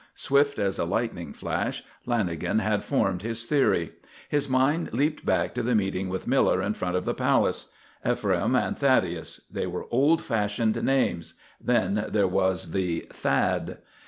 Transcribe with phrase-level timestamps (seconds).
[0.15, 3.91] Swift as a lightning flash Lanagan had formed his theory.
[4.29, 7.71] His mind leaped back to the meeting with Miller in front of the Palace.
[8.03, 11.35] Ephraim and Thaddeus; they were old fashioned names.
[11.63, 13.77] Then there was the "Thad."